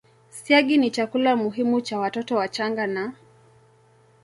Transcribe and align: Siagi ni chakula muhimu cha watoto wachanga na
Siagi 0.29 0.77
ni 0.77 0.91
chakula 0.91 1.35
muhimu 1.35 1.81
cha 1.81 1.99
watoto 1.99 2.35
wachanga 2.35 2.87
na 2.87 3.13